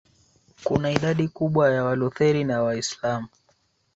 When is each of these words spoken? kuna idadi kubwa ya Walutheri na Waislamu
kuna 0.63 0.91
idadi 0.91 1.27
kubwa 1.27 1.71
ya 1.73 1.83
Walutheri 1.83 2.43
na 2.43 2.61
Waislamu 2.61 3.27